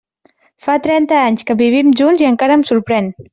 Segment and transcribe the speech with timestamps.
[0.63, 3.13] Fa trenta anys que vivim junts i encara em sorprèn.